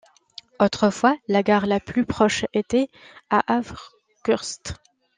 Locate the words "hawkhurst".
3.57-4.77